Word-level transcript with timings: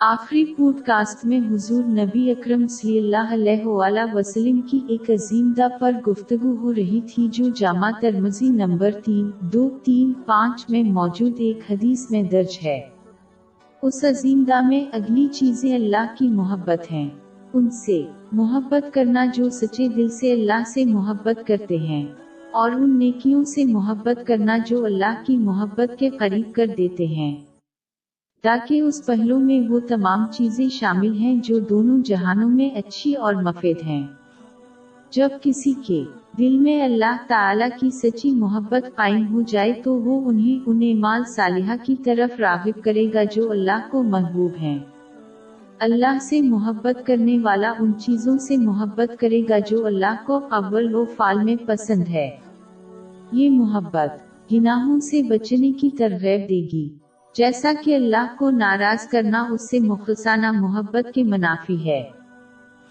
آخری 0.00 0.44
pod 0.54 0.80
cost 0.80 1.24
میں 1.24 1.38
حضور 1.38 1.82
نبی 1.84 2.30
اکرم 2.30 2.66
صلی 2.66 2.96
اللہ 2.98 3.32
علیہ 3.32 3.64
وآلہ 3.64 4.04
وسلم 4.14 4.60
کی 4.60 4.78
ایک 4.88 5.10
عظیم 5.10 5.50
دا 5.52 5.66
پر 5.80 5.92
گفتگو 6.08 6.54
ہو 6.56 6.72
رہی 6.74 7.00
تھی 7.00 7.26
جو 7.28 7.48
جامع 7.56 7.90
ترمزی 8.00 8.48
نمبر 8.48 8.90
تین، 9.04 9.30
دو، 9.52 9.68
تین، 9.84 10.12
پانچ 10.26 10.64
میں 10.68 10.82
موجود 10.82 11.32
ایک 11.38 11.70
حدیث 11.70 12.10
میں 12.10 12.22
درج 12.22 12.58
ہے۔ 12.64 12.78
اس 13.82 14.02
عظیم 14.04 14.44
دا 14.44 14.60
میں 14.60 14.84
اگلی 14.92 15.26
چیزیں 15.32 15.74
اللہ 15.74 16.14
کی 16.18 16.28
محبت 16.28 16.90
ہیں۔ 16.92 17.08
ان 17.54 17.70
سے 17.70 18.00
محبت 18.32 18.92
کرنا 18.94 19.26
جو 19.34 19.50
سچے 19.50 19.88
دل 19.88 20.08
سے 20.08 20.32
اللہ 20.32 20.62
سے 20.66 20.84
محبت 20.84 21.46
کرتے 21.46 21.78
ہیں، 21.78 22.04
اور 22.52 22.70
ان 22.70 22.98
نیکیوں 22.98 23.44
سے 23.44 23.64
محبت 23.64 24.26
کرنا 24.26 24.58
جو 24.66 24.84
اللہ 24.84 25.22
کی 25.26 25.36
محبت 25.36 25.98
کے 25.98 26.10
قریب 26.10 26.54
کر 26.54 26.74
دیتے 26.78 27.06
ہیں۔ 27.06 27.34
تاکہ 28.42 28.80
اس 28.80 29.06
پہلو 29.06 29.38
میں 29.38 29.68
وہ 29.68 29.80
تمام 29.80 30.26
چیزیں 30.32 30.68
شامل 30.68 31.14
ہیں 31.14 31.36
جو 31.36 31.58
دونوں 31.58 31.98
جہانوں 31.98 32.48
میں 32.48 32.70
اچھی 32.70 33.14
اور 33.14 33.34
مفید 33.34 33.76
ہیں۔ 33.82 34.06
جب 35.10 35.28
کسی 35.42 35.72
کے 35.86 36.04
دل 36.38 36.58
میں 36.58 36.82
اللہ 36.82 37.16
تعالی 37.28 37.64
کی 37.80 37.90
سچی 37.90 38.30
محبت 38.30 38.96
قائم 38.96 39.26
ہو 39.32 39.40
جائے 39.40 39.72
تو 39.84 39.94
وہ 39.94 40.28
انہیں 40.28 40.62
انہیں 40.66 40.94
مال 40.94 41.24
صالحہ 41.24 41.74
کی 41.82 41.96
طرف 42.04 42.40
راغب 42.40 42.82
کرے 42.84 43.06
گا 43.14 43.22
جو 43.34 43.50
اللہ 43.50 43.88
کو 43.90 44.02
محبوب 44.02 44.50
ہیں۔ 44.60 44.78
اللہ 45.78 46.18
سے 46.20 46.40
محبت 46.40 47.06
کرنے 47.06 47.38
والا 47.38 47.72
ان 47.78 47.92
چیزوں 47.98 48.38
سے 48.38 48.56
محبت 48.56 49.20
کرے 49.20 49.42
گا 49.48 49.58
جو 49.58 49.86
اللہ 49.86 50.26
کو 50.26 50.40
اول 50.50 50.94
و 50.94 51.04
فال 51.04 51.44
میں 51.44 51.56
پسند 51.66 52.08
ہے۔ 52.08 52.30
یہ 53.32 53.50
محبت 53.50 54.22
گناہوں 54.52 55.00
سے 55.00 55.22
بچنے 55.22 55.72
کی 55.72 55.90
ترغیب 55.90 56.40
دے 56.48 56.68
گی۔ 56.72 56.88
جیسا 57.34 57.72
کہ 57.84 57.94
اللہ 57.94 58.34
کو 58.38 58.50
ناراض 58.50 59.08
کرنا 59.08 59.46
اس 59.50 59.70
سے 59.70 59.80
مخلصانہ 59.80 60.52
محبت 60.52 61.14
کے 61.14 61.22
منافی 61.22 61.84
ہے۔ 61.84 62.10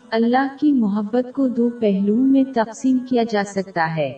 اللہ 0.09 0.47
کی 0.59 0.71
محبت 0.71 1.33
کو 1.33 1.47
دو 1.47 1.69
پہلوؤں 1.81 2.25
میں 2.25 2.43
تقسیم 2.55 2.97
کیا 3.09 3.23
جا 3.29 3.43
سکتا 3.45 3.95
ہے۔ 3.95 4.13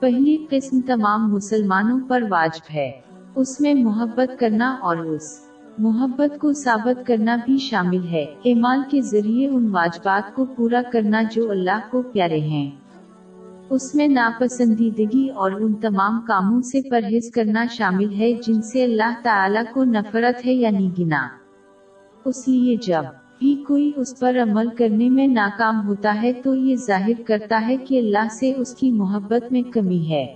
پہلی 0.00 0.46
قسم 0.50 0.80
تمام 0.80 1.32
مسلمانوں 1.32 2.00
پر 2.08 2.22
واجب 2.30 2.74
ہے۔ 2.74 2.92
اس 3.34 3.60
میں 3.60 3.74
محبت 3.74 4.40
کرنا 4.40 4.76
اور 4.80 4.96
اس 4.96 5.40
محبت 5.78 6.38
کو 6.38 6.52
ثابت 6.52 7.06
کرنا 7.06 7.36
بھی 7.44 7.58
شامل 7.58 8.08
ہے۔ 8.08 8.26
ایمان 8.42 8.82
کے 8.90 9.00
ذریعے 9.00 9.48
ان 9.48 9.68
واجبات 9.70 10.34
کو 10.34 10.44
پورا 10.44 10.82
کرنا 10.92 11.22
جو 11.22 11.50
اللہ 11.50 11.80
کو 11.90 12.02
پیارے 12.02 12.40
ہیں۔ 12.40 12.83
اس 13.70 13.94
میں 13.94 14.08
ناپسندیدگی 14.08 15.28
اور 15.28 15.52
ان 15.52 15.74
تمام 15.74 16.20
کاموں 16.20 16.62
سے 16.62 16.80
پرہیز 16.90 17.30
کرنا 17.30 17.64
شامل 17.70 18.14
ہے 18.14 18.32
جن 18.32 18.62
سے 18.62 18.84
اللہ 18.84 19.14
تعالیٰ 19.22 19.62
کو 19.72 19.84
نفرت 19.84 20.46
ہے 20.46 20.52
یعنی 20.52 20.90
گنا۔ 20.98 21.28
اس 22.24 22.48
لیے 22.48 22.76
جب 22.76 23.02
بھی 23.38 23.64
کوئی 23.68 23.92
اس 23.96 24.18
پر 24.20 24.36
عمل 24.42 24.68
کرنے 24.68 25.10
میں 25.10 25.26
ناکام 25.26 25.86
ہوتا 25.86 26.22
ہے 26.22 26.32
تو 26.32 26.54
یہ 26.54 26.76
ظاہر 26.76 27.22
کرتا 27.26 27.64
ہے 27.68 27.76
کہ 27.76 27.98
اللہ 27.98 28.28
سے 28.30 28.52
اس 28.56 28.74
کی 28.74 28.90
محبت 28.90 29.52
میں 29.52 29.62
کمی 29.62 30.08
ہے۔ 30.08 30.34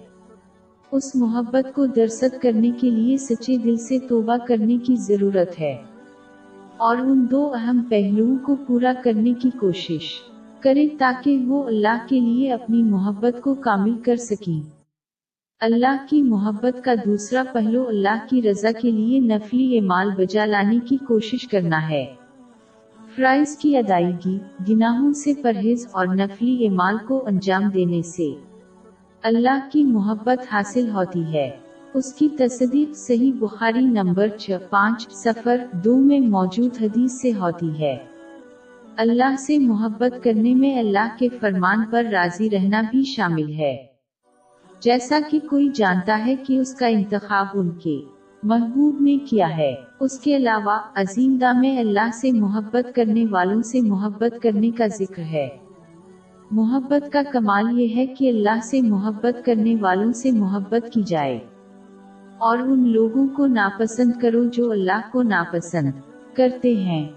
اس 0.92 1.16
محبت 1.16 1.74
کو 1.74 1.86
درست 1.86 2.42
کرنے 2.42 2.70
کے 2.80 2.90
لیے 2.90 3.16
سچے 3.16 3.56
دل 3.56 3.76
سے 3.76 3.98
توبہ 3.98 4.36
کرنے 4.46 4.78
کی 4.78 4.96
ضرورت 4.96 5.60
ہے۔ 5.60 5.76
اور 6.76 6.96
ان 6.96 7.26
دو 7.30 7.54
اہم 7.54 7.82
پہلوؤں 7.88 8.36
کو 8.42 8.56
پورا 8.66 8.92
کرنے 9.04 9.32
کی 9.32 9.50
کوشش۔ 9.60 10.37
کریں 10.62 10.88
تاکہ 10.98 11.44
وہ 11.46 11.64
اللہ 11.64 12.06
کے 12.08 12.20
لیے 12.20 12.52
اپنی 12.52 12.82
محبت 12.82 13.40
کو 13.40 13.54
کامل 13.54 13.94
کر 14.04 14.16
سکیں۔ 14.16 14.70
اللہ 15.60 16.06
کی 16.10 16.22
محبت 16.22 16.84
کا 16.84 16.94
دوسرا 17.04 17.42
پہلو 17.52 17.88
اللہ 17.88 18.26
کی 18.30 18.42
رضا 18.42 18.68
کے 18.80 18.90
لیے 18.90 19.18
نفلی 19.18 19.78
اعمال 19.78 20.10
بجا 20.16 20.44
لانے 20.44 20.78
کی 20.88 20.96
کوشش 20.96 21.48
کرنا 21.48 21.90
ہے۔ 21.90 22.06
فرائض 23.16 23.56
کی 23.56 23.76
ادائیگی، 23.76 24.38
گناہوں 24.68 25.12
سے 25.12 25.32
پرہیز 25.42 25.86
اور 25.90 26.06
نفلی 26.06 26.66
اعمال 26.66 26.96
کو 27.08 27.26
انجام 27.26 27.62
دینے 27.62 28.02
سے۔ 28.02 28.30
اللہ 29.22 29.68
کی 29.72 29.84
محبت 29.84 30.46
حاصل 30.52 30.90
ہوتی 30.90 31.22
ہے۔ 31.22 31.50
اس 31.94 32.14
کی 32.14 32.28
تصدیق 32.38 32.96
صحیح 32.96 33.32
بخاری 33.38 33.80
نمبر 33.80 34.28
چھ، 34.28 34.50
پانچ 34.70 35.08
سفر 35.08 35.64
دو 35.72 35.96
میں 35.96 36.20
موجود 36.20 36.70
حدیث 36.80 37.12
سے 37.12 37.32
ہوتی 37.32 37.78
ہے۔ 37.78 37.96
اللہ 38.98 39.36
سے 39.38 39.58
محبت 39.58 40.24
کرنے 40.24 40.54
میں 40.54 40.78
اللہ 40.78 41.16
کے 41.18 41.28
فرمان 41.40 41.84
پر 41.90 42.04
راضی 42.04 42.50
رہنا 42.50 42.82
بھی 42.90 43.04
شامل 43.04 43.52
ہے۔ 43.52 43.76
جیسا 44.80 45.18
کہ 45.30 45.38
کوئی 45.50 45.68
جانتا 45.74 46.26
ہے 46.26 46.36
کہ 46.36 46.58
اس 46.58 46.74
کا 46.74 46.86
انتخاب 46.86 47.46
ان 47.54 47.70
کے 47.70 48.00
محبوب 48.42 48.96
نے 49.00 49.18
کیا 49.18 49.56
ہے۔ 49.56 49.74
اس 50.00 50.18
کے 50.18 50.36
علاوہ 50.36 50.78
عظیم 50.94 51.36
دا 51.36 51.52
میں 51.52 51.78
اللہ 51.78 52.10
سے 52.14 52.32
محبت 52.32 52.94
کرنے 52.94 53.24
والوں 53.30 53.62
سے 53.62 53.80
محبت 53.80 54.42
کرنے 54.42 54.70
کا 54.70 54.86
ذکر 54.86 55.22
ہے۔ 55.22 55.48
محبت 56.50 57.12
کا 57.12 57.22
کمال 57.32 57.80
یہ 57.80 57.96
ہے 57.96 58.06
کہ 58.06 58.28
اللہ 58.28 58.60
سے 58.62 58.80
محبت 58.80 59.44
کرنے 59.44 59.74
والوں 59.80 60.12
سے 60.12 60.30
محبت 60.30 60.92
کی 60.92 61.02
جائے۔ 61.02 61.38
اور 62.38 62.58
ان 62.58 62.88
لوگوں 62.88 63.26
کو 63.36 63.46
ناپسند 63.46 64.12
کرو 64.20 64.44
جو 64.44 64.70
اللہ 64.70 65.00
کو 65.12 65.22
ناپسند 65.22 65.90
کرتے 66.34 66.76
ہیں۔ 66.76 67.08